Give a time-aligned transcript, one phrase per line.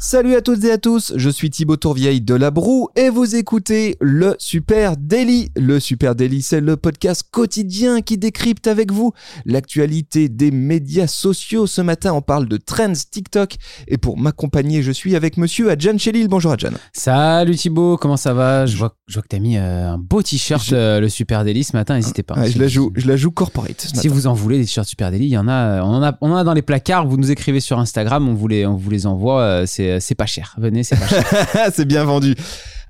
[0.00, 3.34] Salut à toutes et à tous, je suis Thibaut Tourvieille de La Broue et vous
[3.34, 5.50] écoutez le Super Daily.
[5.56, 9.10] Le Super Daily, c'est le podcast quotidien qui décrypte avec vous
[9.44, 11.66] l'actualité des médias sociaux.
[11.66, 13.56] Ce matin, on parle de trends TikTok
[13.88, 16.28] et pour m'accompagner, je suis avec monsieur Adjan Chelil.
[16.28, 16.70] Bonjour Adjan.
[16.92, 18.66] Salut Thibaut, comment ça va?
[18.66, 21.64] Je vois, je vois que t'as mis euh, un beau t-shirt euh, le Super Daily
[21.64, 22.38] ce matin, n'hésitez pas.
[22.38, 23.80] Ouais, je, la joue, je la joue corporate.
[23.80, 24.08] ce Si matin.
[24.10, 26.30] vous en voulez des t-shirts Super Daily, il y en a, on en a, on
[26.30, 27.08] en a dans les placards.
[27.08, 29.40] Vous nous écrivez sur Instagram, on vous les, on vous les envoie.
[29.42, 30.54] euh, C'est, c'est pas cher.
[30.58, 31.70] Venez, c'est pas cher.
[31.74, 32.34] c'est bien vendu.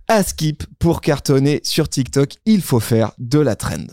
[0.08, 3.86] À skip, pour cartonner sur TikTok, il faut faire de la trend.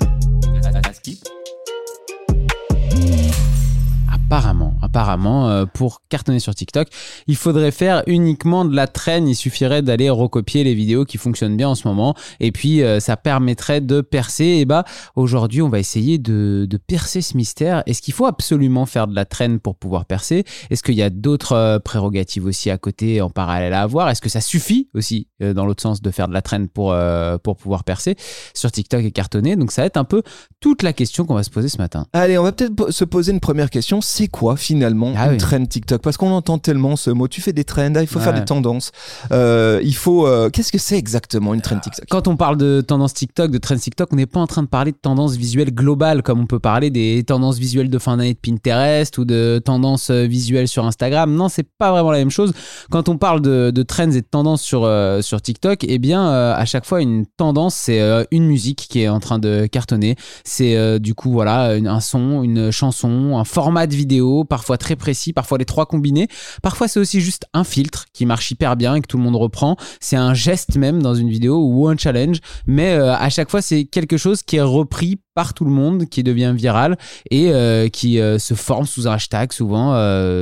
[4.25, 6.87] Apparemment, apparemment, euh, pour cartonner sur TikTok,
[7.27, 9.27] il faudrait faire uniquement de la traîne.
[9.27, 12.99] Il suffirait d'aller recopier les vidéos qui fonctionnent bien en ce moment, et puis euh,
[12.99, 14.45] ça permettrait de percer.
[14.45, 14.83] Et bah,
[15.15, 17.83] aujourd'hui, on va essayer de, percer ce mystère.
[17.85, 20.43] Est-ce qu'il faut absolument faire de la traîne pour pouvoir percer?
[20.69, 24.09] Est-ce qu'il y a d'autres euh, prérogatives aussi à côté, en parallèle à avoir?
[24.09, 26.95] Est-ce que ça suffit aussi, dans l'autre sens, de faire de la traîne pour
[27.43, 28.15] pour pouvoir percer?
[28.53, 30.21] Sur TikTok et cartonner Donc ça va être un peu
[30.59, 32.05] toute la question qu'on va se poser ce matin.
[32.13, 34.01] Allez, on va peut-être se poser une première question.
[34.17, 35.37] C'est quoi finalement Ah une oui.
[35.37, 36.01] trend TikTok?
[36.01, 37.27] Parce qu'on entend tellement ce mot.
[37.27, 38.91] Tu fais des trends, ah, il faut faire des tendances.
[39.33, 40.25] Euh, il faut.
[40.25, 42.05] euh, Qu'est-ce que c'est exactement une trend TikTok?
[42.09, 44.69] Quand on parle de tendance TikTok, de trends TikTok, on n'est pas en train de
[44.69, 48.33] parler de tendance visuelle globale comme on peut parler des tendances visuelles de fin d'année
[48.35, 51.33] de Pinterest ou de tendances euh, visuelles sur Instagram.
[51.35, 52.53] Non, c'est pas vraiment la même chose.
[52.91, 56.25] Quand on parle de, de trends et de tendances sur, euh, sur TikTok, eh bien,
[56.53, 57.99] à chaque fois, une tendance, c'est
[58.31, 60.15] une musique qui est en train de cartonner.
[60.45, 64.04] C'est du coup, voilà, un son, une chanson, un format de vidéo,
[64.47, 66.27] parfois très précis, parfois les trois combinés.
[66.61, 69.35] Parfois, c'est aussi juste un filtre qui marche hyper bien et que tout le monde
[69.35, 69.77] reprend.
[69.99, 73.61] C'est un geste même dans une vidéo ou un challenge, mais euh, à chaque fois,
[73.61, 76.97] c'est quelque chose qui est repris par tout le monde, qui devient viral
[77.29, 79.95] et euh, qui euh, se forme sous un hashtag souvent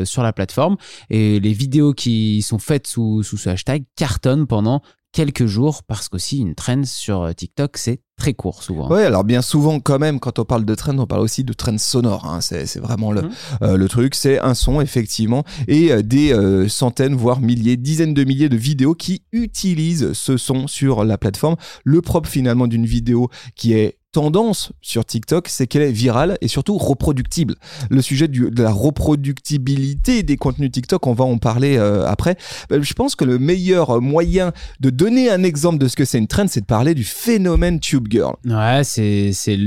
[0.05, 0.77] sur la plateforme.
[1.09, 4.81] Et les vidéos qui sont faites sous, sous ce hashtag cartonnent pendant
[5.13, 8.89] quelques jours parce qu'aussi une trend sur euh, TikTok, c'est très court souvent.
[8.89, 11.53] Ouais, alors bien souvent quand même, quand on parle de trend, on parle aussi de
[11.53, 12.25] trend sonore.
[12.25, 12.41] hein.
[12.41, 13.31] C'est vraiment le, Mhm.
[13.61, 14.15] euh, le truc.
[14.15, 18.57] C'est un son effectivement et euh, des euh, centaines, voire milliers, dizaines de milliers de
[18.57, 21.55] vidéos qui utilisent ce son sur la plateforme.
[21.83, 26.47] Le propre finalement d'une vidéo qui est tendance sur TikTok, c'est qu'elle est virale et
[26.47, 27.55] surtout reproductible.
[27.89, 32.37] Le sujet de la reproductibilité des contenus TikTok, on va en parler euh, après.
[32.71, 36.19] Euh, Je pense que le meilleur moyen de donner un exemple de ce que c'est
[36.19, 38.35] une trend, c'est de parler du phénomène Tube Girl.
[38.45, 39.57] Ouais, c'est c'est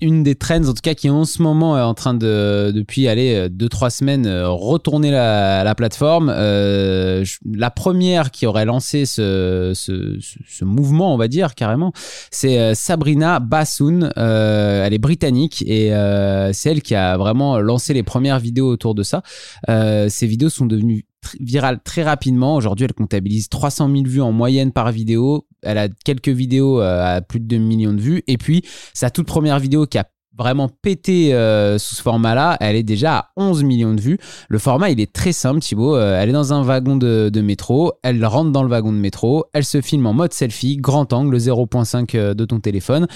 [0.00, 3.08] une des trends en tout cas qui en ce moment est en train de depuis
[3.08, 6.32] aller deux trois semaines euh, retourner la, la plateforme.
[6.34, 11.92] Euh, la première qui aurait lancé ce, ce, mouvement, on va dire carrément,
[12.30, 13.40] c'est euh, Sabrina
[13.80, 18.68] Euh, elle est britannique et euh, c'est elle qui a vraiment lancé les premières vidéos
[18.68, 19.22] autour de ça.
[19.68, 21.06] Euh, ces vidéos sont devenues
[21.40, 22.56] virales très rapidement.
[22.56, 25.46] Aujourd'hui, elle comptabilise 300 000 vues en moyenne par vidéo.
[25.62, 28.22] Elle a quelques vidéos à plus de 2 millions de vues.
[28.26, 28.62] Et puis,
[28.92, 30.06] sa toute première vidéo qui a
[30.36, 34.18] vraiment pété euh, sous ce format-là, elle est déjà à 11 millions de vues.
[34.48, 35.96] Le format, il est très simple, Thibaut.
[35.96, 38.98] Euh, elle est dans un wagon de, de métro, elle rentre dans le wagon de
[38.98, 43.06] métro, elle se filme en mode selfie, grand angle, 0.5 euh, de ton téléphone,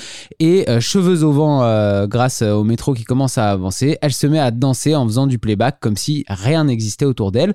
[0.41, 1.47] et euh, cheveux au vent
[2.06, 3.98] grâce au métro qui commence à avancer.
[4.03, 7.54] Elle se met à danser en faisant du playback comme si rien n'existait autour d'elle.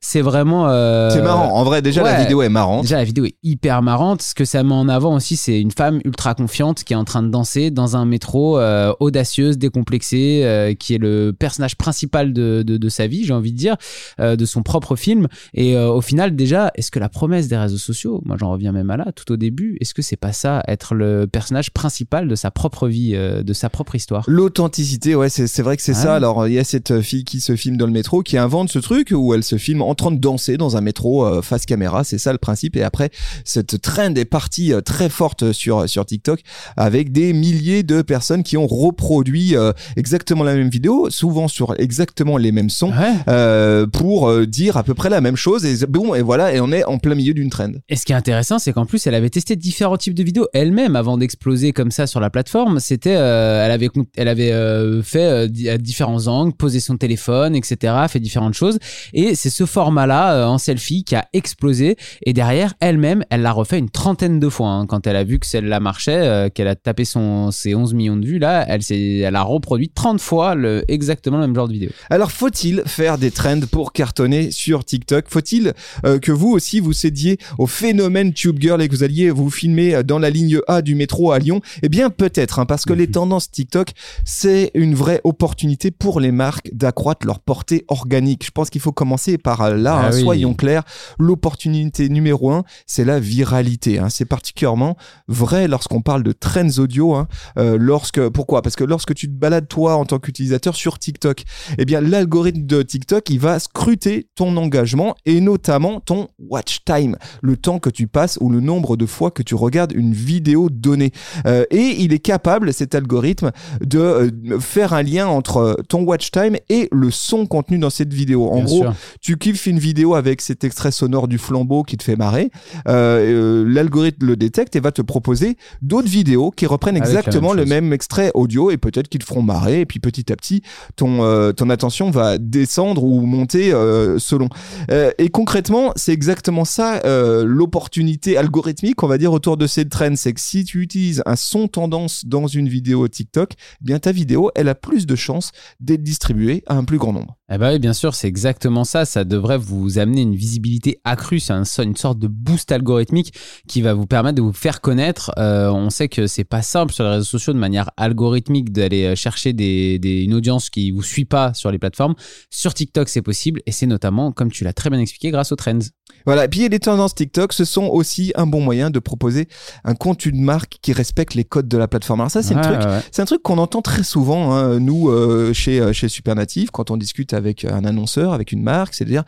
[0.00, 0.68] C'est vraiment...
[1.10, 1.54] C'est marrant.
[1.54, 2.82] En vrai, déjà, la vidéo est marrante.
[2.82, 4.22] Déjà, la vidéo est hyper marrante.
[4.22, 7.04] Ce que ça met en avant aussi, c'est une femme ultra confiante qui est en
[7.04, 8.58] train de danser dans un métro,
[9.00, 13.52] audacieuse, décomplexée, euh, qui est le personnage principal de, de, de sa vie, j'ai envie
[13.52, 13.76] de dire,
[14.20, 15.26] euh, de son propre film.
[15.54, 18.72] Et euh, au final, déjà, est-ce que la promesse des réseaux sociaux, moi j'en reviens
[18.72, 22.28] même à là, tout au début, est-ce que c'est pas ça, être le personnage principal
[22.28, 24.24] de sa propre vie, de sa propre histoire?
[24.28, 26.14] L'authenticité, ouais, c'est c'est vrai que c'est Ah ça.
[26.14, 28.78] Alors, il y a cette fille qui se filme dans le métro, qui invente ce
[28.78, 32.04] truc où elle se filme en train de danser dans un métro euh, face caméra.
[32.04, 32.76] C'est ça le principe.
[32.76, 33.10] Et après,
[33.44, 36.40] cette trend est partie euh, très forte sur sur TikTok
[36.76, 41.74] avec des milliers de personnes qui ont reproduit euh, exactement la même vidéo, souvent sur
[41.78, 42.90] exactement les mêmes sons.
[42.90, 43.14] Ouais.
[43.28, 46.60] euh, pour euh, dire à peu près la même chose et bon et voilà et
[46.60, 47.72] on est en plein milieu d'une trend.
[47.88, 50.48] Et ce qui est intéressant, c'est qu'en plus, elle avait testé différents types de vidéos
[50.52, 52.80] elle-même avant d'exploser comme ça sur la plateforme.
[52.80, 58.20] C'était, euh, elle avait, elle avait fait à différents angles, posé son téléphone, etc., fait
[58.20, 58.78] différentes choses.
[59.12, 61.96] Et c'est ce format-là en selfie qui a explosé.
[62.26, 64.86] Et derrière, elle-même, elle l'a refait une trentaine de fois hein.
[64.86, 68.16] quand elle a vu que celle-là marchait, euh, qu'elle a tapé son ses 11 millions
[68.16, 68.38] de vues.
[68.38, 71.90] Là, elle elle, a reproduit 30 fois le, exactement le même genre de vidéo.
[72.10, 75.26] Alors, faut-il faire des trends pour cartonner sur TikTok?
[75.28, 75.72] Faut-il
[76.04, 79.50] euh, que vous aussi vous cédiez au phénomène Tube Girl et que vous alliez vous
[79.50, 81.60] filmer dans la ligne A du métro à Lyon?
[81.82, 83.90] Eh bien, peut-être, hein, parce que les tendances TikTok,
[84.24, 88.44] c'est une vraie opportunité pour les marques d'accroître leur portée organique.
[88.46, 90.20] Je pense qu'il faut commencer par euh, là, Ah hein, oui.
[90.22, 90.82] soyons clairs.
[91.18, 93.98] L'opportunité numéro un, c'est la viralité.
[93.98, 94.08] hein.
[94.10, 94.96] C'est particulièrement
[95.28, 97.14] vrai lorsqu'on parle de trends audio.
[97.14, 97.28] hein.
[97.58, 98.62] Euh, lorsque, pourquoi?
[98.62, 101.42] Parce que lorsque tu te balades toi en tant qu'utilisateur sur TikTok,
[101.78, 107.16] eh bien l'algorithme de TikTok, il va scruter ton engagement et notamment ton watch time,
[107.42, 110.68] le temps que tu passes ou le nombre de fois que tu regardes une vidéo
[110.70, 111.12] donnée.
[111.46, 113.50] Euh, et il est capable, cet algorithme,
[113.84, 118.12] de euh, faire un lien entre ton watch time et le son contenu dans cette
[118.12, 118.48] vidéo.
[118.48, 118.94] En Bien gros, sûr.
[119.20, 122.50] tu kiffes une vidéo avec cet extrait sonore du flambeau qui te fait marrer,
[122.88, 127.54] euh, euh, l'algorithme le détecte et va te proposer d'autres vidéos qui reprennent Avec exactement
[127.54, 130.36] même le même extrait audio et peut-être qu'ils te feront marrer et puis petit à
[130.36, 130.62] petit
[130.96, 134.48] ton euh, ton attention va descendre ou monter euh, selon.
[134.90, 137.00] Euh, et concrètement, c'est exactement ça
[137.44, 141.36] l'opportunité algorithmique, on va dire autour de ces trends, c'est que si tu utilises un
[141.36, 145.52] son tendance dans une vidéo TikTok, eh bien ta vidéo, elle a plus de chances
[145.78, 147.39] d'être distribuée à un plus grand nombre.
[147.52, 149.04] Eh ben oui, bien sûr, c'est exactement ça.
[149.04, 151.40] Ça devrait vous amener une visibilité accrue.
[151.40, 153.34] C'est un, une sorte de boost algorithmique
[153.66, 155.32] qui va vous permettre de vous faire connaître.
[155.36, 159.04] Euh, on sait que c'est pas simple sur les réseaux sociaux de manière algorithmique d'aller
[159.04, 162.14] euh, chercher des- une audience qui vous suit pas sur les plateformes.
[162.50, 165.56] Sur TikTok, c'est possible et c'est notamment, comme tu l'as très bien expliqué, grâce aux
[165.56, 165.78] trends.
[166.26, 169.48] Voilà, et puis les tendances TikTok, ce sont aussi un bon moyen de proposer
[169.84, 172.20] un contenu de marque qui respecte les codes de la plateforme.
[172.20, 173.00] Alors ça, c'est Ouais, truc, ouais, ouais.
[173.12, 176.90] c'est un truc qu'on entend très souvent, hein, nous, euh, chez, euh, chez Supernative, quand
[176.90, 179.24] on discute avec un annonceur, avec une marque, c'est-à-dire,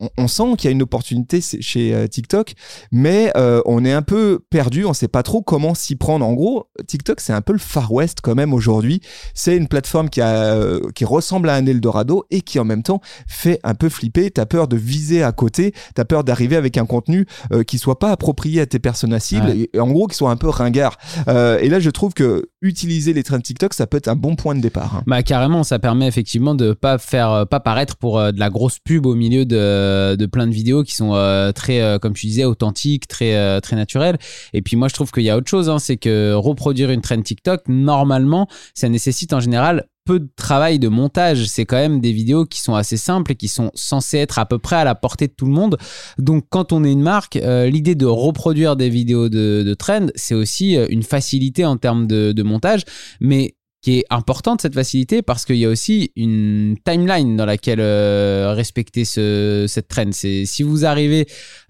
[0.00, 2.54] on, on sent qu'il y a une opportunité chez euh, TikTok,
[2.92, 6.24] mais euh, on est un peu perdu, on sait pas trop comment s'y prendre.
[6.26, 9.00] En gros, TikTok, c'est un peu le Far West quand même aujourd'hui.
[9.34, 12.82] C'est une plateforme qui, a, euh, qui ressemble à un Eldorado et qui en même
[12.82, 14.30] temps fait un peu flipper.
[14.30, 17.98] T'as peur de viser à côté, t'as peur d'arriver avec un contenu euh, qui soit
[17.98, 19.68] pas approprié à tes personnes cibles Ouais.
[19.72, 20.96] et, en gros qui soit un peu ringard.
[21.28, 24.34] Euh, et là, je trouve que utiliser les trends TikTok, ça peut être un bon
[24.34, 24.96] point de départ.
[24.96, 25.02] hein.
[25.06, 28.50] Bah carrément, ça permet effectivement de pas faire, euh, pas paraître pour euh, de la
[28.50, 32.26] grosse pub au milieu de, de plein de vidéos qui sont euh, très, comme tu
[32.26, 34.18] disais, authentiques, très, très naturelles.
[34.54, 37.02] Et puis moi, je trouve qu'il y a autre chose, hein, c'est que reproduire une
[37.02, 41.46] trend TikTok, normalement, ça nécessite en général peu de travail de montage.
[41.46, 44.46] C'est quand même des vidéos qui sont assez simples et qui sont censées être à
[44.46, 45.76] peu près à la portée de tout le monde.
[46.18, 50.06] Donc, quand on est une marque, euh, l'idée de reproduire des vidéos de, de trend,
[50.14, 52.84] c'est aussi euh, une facilité en termes de, de montage,
[53.20, 57.80] mais qui est importante cette facilité parce qu'il y a aussi une timeline dans laquelle
[57.80, 60.10] euh, respecter ce, cette trend.
[60.12, 61.26] C'est si vous arrivez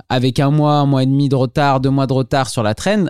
[0.09, 2.75] avec un mois, un mois et demi de retard, deux mois de retard sur la
[2.75, 3.07] trend,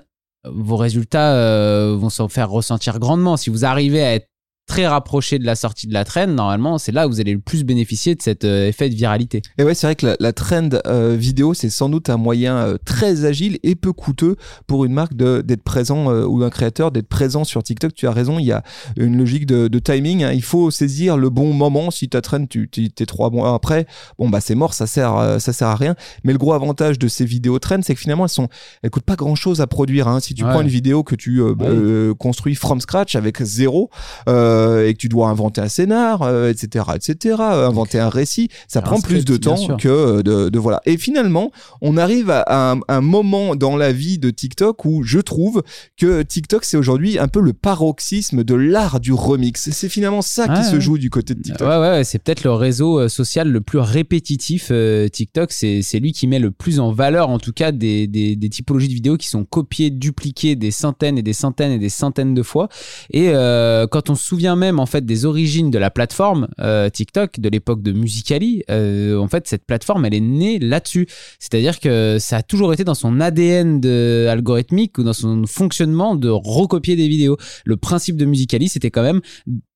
[0.47, 3.37] vos résultats euh, vont s'en faire ressentir grandement.
[3.37, 4.29] Si vous arrivez à être
[4.67, 7.39] très rapproché de la sortie de la trend, normalement, c'est là où vous allez le
[7.41, 9.43] plus bénéficier de cet euh, effet de viralité.
[9.59, 12.57] Et ouais, c'est vrai que la, la trend euh, vidéo, c'est sans doute un moyen
[12.57, 16.91] euh, très agile et peu coûteux pour une marque de- d'être présent ou un créateur
[16.93, 17.93] d'être présent sur TikTok.
[17.95, 18.63] Tu as raison, il y a
[18.97, 20.25] une logique de, de timing.
[20.25, 20.33] hein.
[20.33, 21.91] Il faut saisir le bon moment.
[21.91, 23.87] Si ta trend, tu t'es trois mois après,
[24.19, 25.95] bon bah c'est mort, ça sert, ça sert à rien.
[26.25, 28.49] Mais le gros avantage de ces vidéos trend, c'est que finalement elles sont,
[28.83, 30.09] elles coûtent pas grand chose à produire.
[30.09, 30.21] hein.
[30.21, 30.51] Si tu Ouais.
[30.51, 32.15] prends une vidéo que tu Ouais.
[32.19, 33.91] construis from scratch avec zéro
[34.29, 34.54] euh,
[34.87, 38.83] et que tu dois inventer un scénar, euh, etc., etc., euh, inventer un récit, ça
[38.83, 40.81] prend plus de temps que euh, de, de voilà.
[40.87, 45.19] Et finalement, on arrive à un, un moment dans la vie de TikTok où je
[45.19, 45.63] trouve
[45.99, 49.71] que TikTok c'est aujourd'hui un peu le paroxysme de l'art du remix.
[49.71, 51.67] C'est finalement ça qui Ouais, se joue du côté de TikTok.
[51.69, 54.69] Ouais, ouais, c'est peut-être le réseau euh, social le plus répétitif.
[54.71, 58.07] euh, TikTok, c'est c'est lui qui met le plus en valeur, en tout cas, des,
[58.07, 61.79] des, des typologies de vidéos qui sont copiées, dupliquées des centaines et des centaines et
[61.79, 62.69] des centaines de fois.
[63.11, 66.89] Et euh, quand on se souvient même, en fait, des origines de la plateforme euh,
[66.91, 71.07] TikTok, de l'époque de Musicali, euh, en fait, cette plateforme, elle est née là-dessus.
[71.39, 76.15] C'est-à-dire que ça a toujours été dans son ADN de algorithmique ou dans son fonctionnement
[76.17, 77.37] de recopier des vidéos.
[77.65, 79.21] Le principe de Musicali, c'était quand même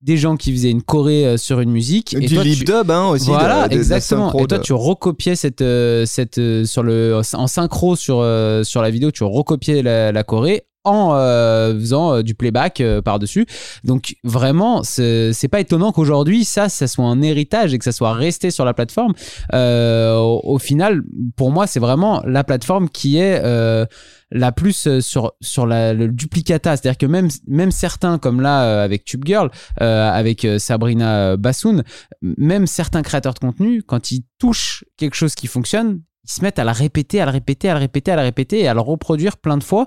[0.02, 2.16] des gens qui faisaient une choré euh, sur une musique.
[2.18, 3.26] du toi, lip tu- dub hein, aussi.
[3.26, 4.26] voilà, de- de- de exactement.
[4.26, 5.64] synchro Et toi, de- tu recopiais cette,
[6.06, 8.24] cette sur le en synchro sur
[8.64, 13.02] sur la vidéo, tu recopiais la, la choré en euh, faisant euh, du playback euh,
[13.02, 13.46] par-dessus.
[13.84, 18.12] Donc vraiment, c'est pas étonnant qu'aujourd'hui ça, ça soit un héritage et que ça soit
[18.12, 19.14] resté sur la plateforme.
[19.52, 21.02] Au, final,
[21.36, 23.42] pour moi, c'est vraiment la plateforme qui est
[24.30, 29.04] la plus sur sur la, le duplicata, c'est-à-dire que même même certains comme là avec
[29.04, 31.82] Tube Girl, avec Sabrina Bassoun,
[32.22, 36.58] même certains créateurs de contenu, quand ils touchent quelque chose qui fonctionne, ils se mettent
[36.58, 38.80] à la répéter, à la répéter, à la répéter, à la répéter et à la
[38.80, 39.86] reproduire plein de fois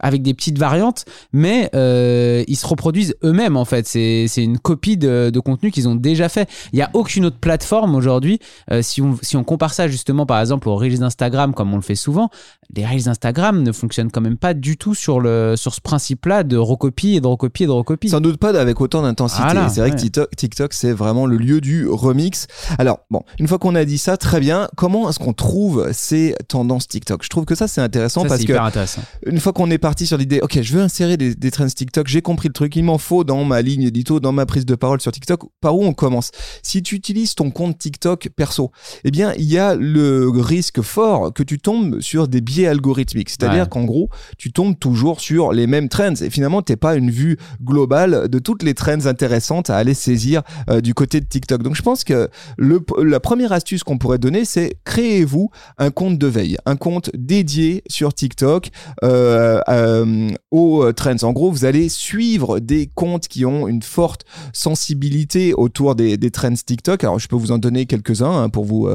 [0.00, 3.86] avec des petites variantes, mais euh, ils se reproduisent eux-mêmes en fait.
[3.86, 6.48] C'est une copie de, de contenu qu'ils ont déjà fait.
[6.72, 8.38] Il n'y a aucune autre plateforme aujourd'hui.
[8.70, 11.76] Euh, si, on, si on compare ça justement par exemple aux Reels d'Instagram, comme on
[11.76, 12.30] le fait souvent,
[12.74, 16.42] les Reels d'Instagram ne fonctionnent quand même pas du tout sur, le, sur ce principe-là
[16.42, 18.08] de recopie et de recopie et de recopie.
[18.08, 19.42] Sans doute pas avec autant d'intensité.
[19.68, 19.96] C'est vrai ouais.
[19.96, 22.46] que TikTok, TikTok, c'est vraiment le lieu du remix.
[22.78, 24.68] Alors, bon, une fois qu'on a dit ça, très bien.
[24.76, 28.44] Comment est-ce qu'on trouve ces tendances TikTok Je trouve que ça, c'est intéressant Ça, parce
[28.44, 29.02] que intéressant.
[29.26, 32.06] une fois qu'on est parti sur l'idée, ok, je veux insérer des, des trends TikTok,
[32.08, 34.74] j'ai compris le truc, il m'en faut dans ma ligne édito, dans ma prise de
[34.74, 35.42] parole sur TikTok.
[35.60, 36.30] Par où on commence?
[36.62, 38.70] Si tu utilises ton compte TikTok perso,
[39.04, 43.30] eh bien, il y a le risque fort que tu tombes sur des biais algorithmiques.
[43.30, 43.68] C'est-à-dire Ouais.
[43.68, 47.36] qu'en gros, tu tombes toujours sur les mêmes trends et finalement, t'es pas une vue
[47.62, 51.62] globale de toutes les trends intéressantes à aller saisir euh, du côté de TikTok.
[51.62, 56.18] Donc, je pense que le, la première astuce qu'on pourrait donner, c'est créez-vous un compte
[56.18, 58.70] de veille, un compte dédié sur TikTok
[59.04, 61.22] euh, euh, aux trends.
[61.22, 66.30] En gros, vous allez suivre des comptes qui ont une forte sensibilité autour des, des
[66.30, 67.04] trends TikTok.
[67.04, 68.88] Alors, je peux vous en donner quelques-uns hein, pour vous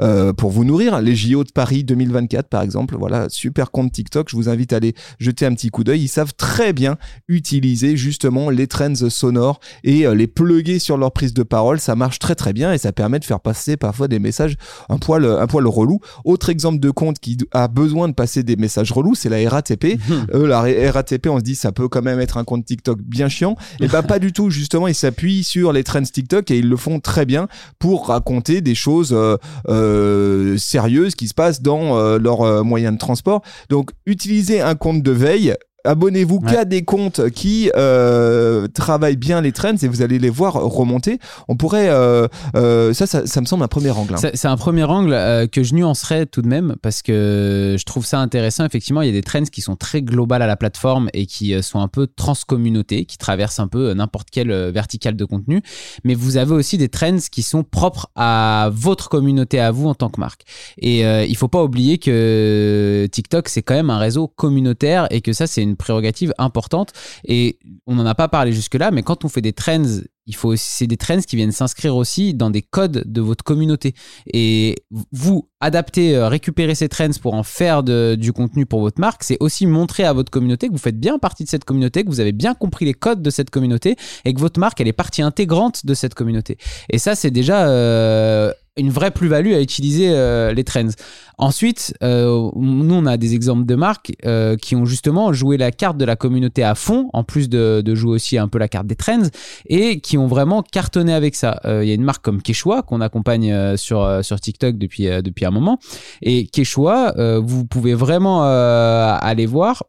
[0.00, 1.00] euh, pour vous nourrir.
[1.00, 2.96] Les JO de Paris 2024, par exemple.
[2.98, 4.28] Voilà, super compte TikTok.
[4.30, 6.02] Je vous invite à aller jeter un petit coup d'œil.
[6.02, 6.96] Ils savent très bien
[7.28, 11.80] utiliser justement les trends sonores et les plugger sur leur prise de parole.
[11.80, 14.56] Ça marche très très bien et ça permet de faire passer parfois des messages
[14.88, 16.00] un poil un poil relou.
[16.24, 19.98] Autre exemple de compte qui a besoin de passer des messages relous, c'est la RATP.
[20.34, 23.28] Euh, la RATP, on se dit ça peut quand même être un compte TikTok bien
[23.28, 23.56] chiant.
[23.80, 24.50] Et bah pas du tout.
[24.50, 27.48] Justement, ils s'appuient sur les trends TikTok et ils le font très bien
[27.78, 29.36] pour raconter des choses euh,
[29.68, 33.42] euh, sérieuses qui se passent dans euh, leur euh, moyen de transport.
[33.68, 35.54] Donc, utilisez un compte de veille.
[35.88, 36.52] Abonnez-vous Ouais.
[36.52, 41.18] qu'à des comptes qui euh, travaillent bien les trends et vous allez les voir remonter.
[41.48, 44.14] On pourrait, euh, euh, ça, ça, ça me semble un premier angle.
[44.14, 44.30] hein.
[44.34, 48.20] C'est un premier angle que je nuancerais tout de même parce que je trouve ça
[48.20, 48.64] intéressant.
[48.66, 51.60] Effectivement, il y a des trends qui sont très globales à la plateforme et qui
[51.62, 55.62] sont un peu transcommunautés, qui traversent un peu n'importe quelle verticale de contenu.
[56.04, 59.94] Mais vous avez aussi des trends qui sont propres à votre communauté, à vous en
[59.94, 60.42] tant que marque.
[60.80, 65.32] Et il faut pas oublier que TikTok, c'est quand même un réseau communautaire et que
[65.32, 66.92] ça, c'est une prérogative importante.
[67.24, 70.54] Et on n'en a pas parlé jusque-là, mais quand on fait des trends, il faut
[70.56, 73.94] c'est des trends qui viennent s'inscrire aussi dans des codes de votre communauté.
[74.32, 74.76] Et
[75.10, 79.38] vous adapter, euh, récupérer ces trends pour en faire du contenu pour votre marque, c'est
[79.40, 82.20] aussi montrer à votre communauté que vous faites bien partie de cette communauté, que vous
[82.20, 85.22] avez bien compris les codes de cette communauté et que votre marque, elle est partie
[85.22, 86.58] intégrante de cette communauté.
[86.90, 90.88] Et ça, c'est déjà euh, une vraie plus-value à utiliser euh, les trends.
[91.36, 95.70] Ensuite, euh, nous, on a des exemples de marques euh, qui ont justement joué la
[95.70, 98.86] carte de la communauté à fond, en plus de, jouer aussi un peu la carte
[98.86, 99.28] des trends,
[99.66, 101.60] et qui ont vraiment cartonné avec ça.
[101.64, 105.50] Il y a une marque comme Quechua qu'on accompagne sur, sur TikTok depuis, depuis un
[105.50, 105.78] moment.
[106.22, 109.84] Et Quechua, vous pouvez vraiment aller voir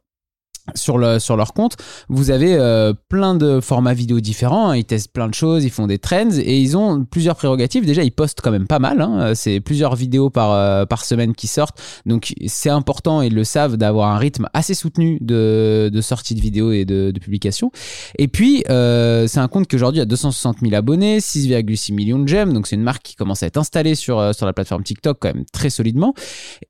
[0.74, 1.76] sur, le, sur leur compte,
[2.08, 4.76] vous avez euh, plein de formats vidéo différents, hein.
[4.76, 7.86] ils testent plein de choses, ils font des trends et ils ont plusieurs prérogatives.
[7.86, 9.34] Déjà, ils postent quand même pas mal, hein.
[9.34, 13.76] c'est plusieurs vidéos par, euh, par semaine qui sortent, donc c'est important, ils le savent,
[13.76, 17.70] d'avoir un rythme assez soutenu de, de sortie de vidéos et de, de publication.
[18.18, 22.28] Et puis, euh, c'est un compte qui aujourd'hui a 260 000 abonnés, 6,6 millions de
[22.28, 24.82] j'aime, donc c'est une marque qui commence à être installée sur, euh, sur la plateforme
[24.82, 26.14] TikTok quand même très solidement.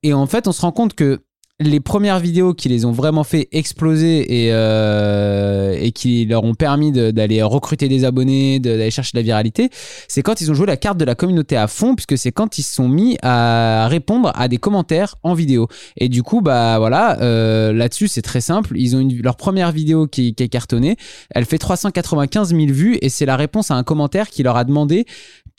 [0.03, 1.21] Et en fait, on se rend compte que
[1.61, 6.91] les premières vidéos qui les ont vraiment fait exploser et, euh, qui leur ont permis
[6.91, 9.69] d'aller recruter des abonnés, d'aller chercher de la viralité,
[10.07, 12.57] c'est quand ils ont joué la carte de la communauté à fond, puisque c'est quand
[12.57, 15.67] ils se sont mis à répondre à des commentaires en vidéo.
[15.97, 18.73] Et du coup, bah voilà, euh, là-dessus c'est très simple.
[18.75, 20.97] Ils ont une, leur première vidéo qui, qui est cartonnée,
[21.29, 24.63] elle fait 395 000 vues et c'est la réponse à un commentaire qui leur a
[24.63, 25.05] demandé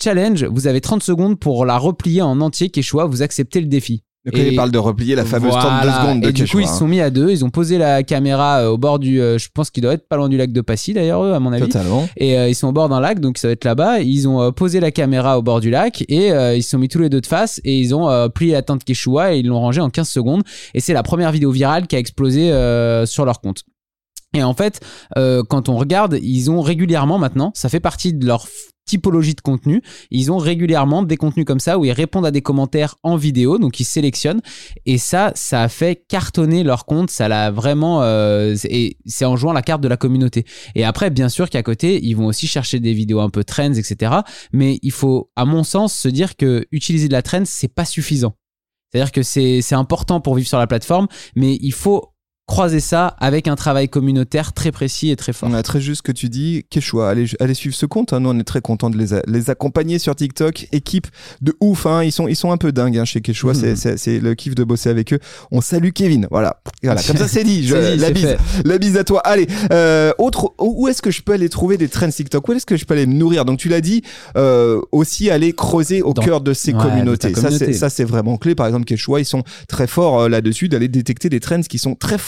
[0.03, 4.03] challenge, vous avez 30 secondes pour la replier en entier, Quechua, vous acceptez le défi.
[4.25, 5.81] Donc Et- il parle de replier la fameuse Voilà.
[5.81, 6.77] 32 secondes de Et du coup, ils se hein.
[6.77, 7.31] sont mis à deux.
[7.31, 9.21] Ils ont posé la caméra euh, au bord du.
[9.21, 11.41] euh, je pense qu'il doit être pas loin du lac de Passy d'ailleurs, eux, à
[11.41, 11.65] mon avis.
[11.65, 12.09] Totalement.
[12.17, 13.99] Et euh, ils sont au bord d'un lac, donc ça va être là-bas.
[14.01, 16.79] Ils ont euh, posé la caméra au bord du lac et euh, ils se sont
[16.79, 19.47] mis tous les deux de face et ils ont plié la tente Quechua et ils
[19.49, 20.43] l'ont rangé en 15 secondes.
[20.75, 22.47] Et c'est la première vidéo virale qui a explosé
[23.07, 23.63] sur leur compte.
[24.35, 24.81] Et en fait,
[25.17, 28.47] euh, quand on regarde, ils ont régulièrement maintenant, ça fait partie de leur
[28.85, 32.43] typologie de contenu, ils ont régulièrement des contenus comme ça où ils répondent à des
[32.43, 34.41] commentaires en vidéo, donc ils sélectionnent.
[34.87, 38.03] Et ça, ça a fait cartonner leur compte, ça l'a vraiment...
[38.03, 40.45] euh, et c'est en jouant la carte de la communauté.
[40.75, 43.73] Et après, bien sûr qu'à côté, ils vont aussi chercher des vidéos un peu trends,
[43.73, 44.13] etc.
[44.53, 47.85] Mais il faut, à mon sens, se dire que utiliser de la trend, c'est pas
[47.85, 48.35] suffisant.
[48.91, 52.12] C'est-à-dire que c'est important pour vivre sur la plateforme, mais il faut
[52.47, 55.49] croiser ça avec un travail communautaire très précis et très fort.
[55.51, 56.65] On a très juste ce que tu dis.
[56.71, 58.13] Quechua, allez, allez suivre ce compte.
[58.13, 58.21] hein.
[58.21, 60.67] Nous, on est très content de les, les accompagner sur TikTok.
[60.73, 61.07] Équipe
[61.41, 61.87] de ouf.
[61.87, 62.03] Hein.
[62.05, 63.55] Ils, sont, ils sont un peu dingues hein, chez Quechua.
[63.55, 63.77] Mhm.
[63.77, 65.19] C'est- le kiff de bosser avec eux.
[65.51, 66.27] On salue Kevin.
[66.31, 66.61] Voilà.
[66.83, 67.01] voilà.
[67.03, 67.67] Comme ça, c'est dit.
[67.67, 68.39] Je- dit, la, bise, fait.
[68.65, 69.21] la bise à toi.
[69.25, 69.47] Allez.
[69.73, 72.47] Euh, autre, où est-ce que je peux aller trouver des trends TikTok?
[72.49, 73.45] Où est-ce que je peux aller me nourrir?
[73.45, 74.03] Donc, tu l'as dit,
[74.37, 77.29] euh, aussi aller creuser au Dans- cœur de ces Ouais, communautés.
[77.35, 77.73] Ça, c'est- communauté.
[77.73, 78.55] ça, c'est vraiment clé.
[78.55, 81.95] Par exemple, Quechua, ils sont très forts euh, là-dessus d'aller détecter des trends qui sont
[81.95, 82.19] très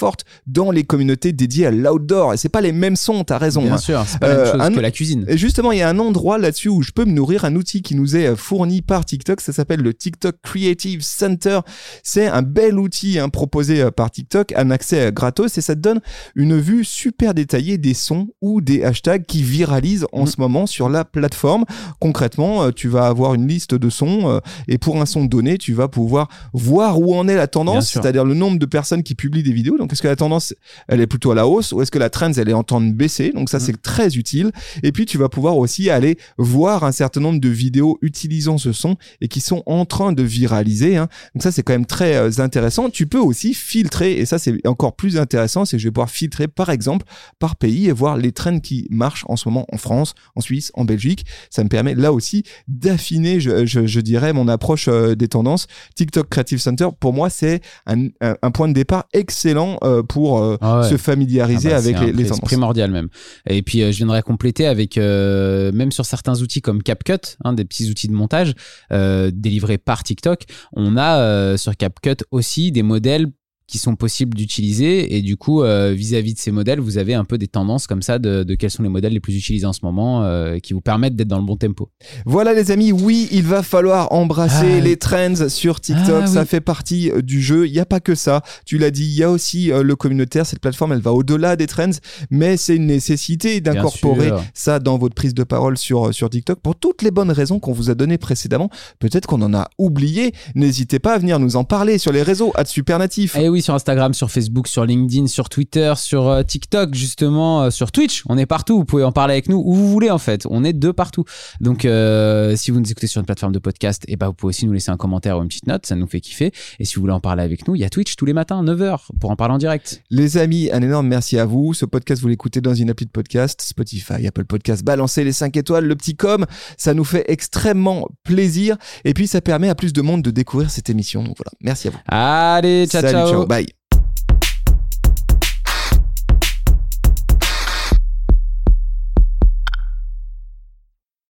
[0.47, 2.35] dans les communautés dédiées à l'outdoor.
[2.35, 3.63] Et c'est pas les mêmes sons, t'as raison.
[3.63, 3.79] Bien hein.
[3.79, 5.25] sûr, c'est pas la Euh, même chose un- que la cuisine.
[5.29, 7.83] Et justement, il y a un endroit là-dessus où je peux me nourrir, un outil
[7.83, 9.41] qui nous est euh, fourni par TikTok.
[9.41, 11.61] Ça s'appelle le TikTok Creative Center.
[12.03, 15.75] C'est un bel outil hein, proposé euh, par TikTok, un accès euh, gratos et ça
[15.75, 16.01] te donne
[16.35, 20.27] une vue super détaillée des sons ou des hashtags qui viralisent en Mhm.
[20.27, 21.65] ce moment sur la plateforme.
[22.01, 25.59] Concrètement, euh, tu vas avoir une liste de sons euh, et pour un son donné,
[25.59, 29.15] tu vas pouvoir voir où en est la tendance, c'est-à-dire le nombre de personnes qui
[29.15, 29.79] publient des vidéos.
[29.79, 30.55] Donc, est-ce que la tendance,
[30.89, 32.81] elle est plutôt à la hausse ou est-ce que la trend, elle est en train
[32.81, 33.31] de baisser?
[33.31, 33.65] Donc, ça, Mhm.
[33.65, 34.51] c'est très utile.
[34.83, 38.73] Et puis, tu vas pouvoir aussi aller voir un certain nombre de vidéos utilisant ce
[38.73, 40.97] son et qui sont en train de viraliser.
[40.97, 41.09] hein.
[41.35, 42.91] Donc, ça, c'est quand même très euh, intéressant.
[42.91, 46.11] Tu peux aussi filtrer, et ça, c'est encore plus intéressant, c'est que je vais pouvoir
[46.11, 47.07] filtrer, par exemple,
[47.39, 50.71] par pays et voir les trends qui marchent en ce moment en France, en Suisse,
[50.75, 51.25] en Belgique.
[51.51, 55.67] Ça me permet là aussi d'affiner, je, je, je dirais, mon approche euh, des tendances.
[55.95, 60.57] TikTok Creative Center, pour moi, c'est un, un, un point de départ excellent pour euh,
[60.61, 60.89] Ah ouais.
[60.89, 63.09] se familiariser Ah bah, avec les, les c'est primordial même.
[63.49, 67.53] Et puis euh, je viendrai compléter avec euh, même sur certains outils comme CapCut, hein,
[67.53, 68.55] des petits outils de montage
[68.93, 73.27] euh, délivrés par TikTok, on a euh, sur CapCut aussi des modèles
[73.67, 77.25] qui sont possibles d'utiliser et du coup euh, vis-à-vis de ces modèles vous avez un
[77.25, 79.73] peu des tendances comme ça de, de quels sont les modèles les plus utilisés en
[79.73, 81.89] ce moment euh, qui vous permettent d'être dans le bon tempo.
[82.27, 86.41] Voilà les amis, oui, il va falloir embrasser Ah, les trends sur TikTok, Ah, ça
[86.43, 86.47] oui.
[86.47, 87.67] fait partie euh, du jeu.
[87.67, 89.97] Il n'y a pas que ça, tu l'as dit, il y a aussi euh, le
[89.97, 91.91] communautaire, cette plateforme, elle va au-delà des trends,
[92.31, 96.77] mais c'est une nécessité d'incorporer ça dans votre prise de parole sur, sur TikTok pour
[96.77, 98.69] toutes les bonnes raisons qu'on vous a données précédemment.
[98.99, 102.53] Peut-être qu'on en a oublié, n'hésitez pas à venir nous en parler sur les réseaux,
[102.57, 103.37] à Supernatif.
[103.37, 107.71] Et oui, sur Instagram, sur Facebook, sur LinkedIn, sur Twitter, sur euh, TikTok, justement, euh,
[107.71, 108.23] sur Twitch.
[108.29, 108.79] On est partout.
[108.79, 110.47] Vous pouvez en parler avec nous où vous voulez, en fait.
[110.51, 111.25] On est de partout.
[111.61, 114.51] Donc, euh, si vous nous écoutez sur une plateforme de podcast, et ben, vous pouvez
[114.51, 115.87] aussi nous laisser un commentaire ou une petite note.
[115.87, 116.53] Ça nous fait kiffer.
[116.79, 118.63] Et si vous voulez en parler avec nous, il y a Twitch tous les matins,
[118.63, 120.03] 9h, pour en parler en direct.
[120.11, 121.75] Les amis, un énorme merci à vous.
[121.75, 124.85] Ce podcast, vous l'écoutez dans une appli de podcast, Spotify, Apple Podcast.
[124.85, 126.47] Balancez les 5 étoiles, le petit com.
[126.77, 128.77] Ça nous fait extrêmement plaisir.
[129.05, 131.23] Et puis, ça permet à plus de monde de découvrir cette émission.
[131.23, 131.99] Donc voilà, merci à vous.
[132.07, 133.67] Allez, ciao, Salut, Bye.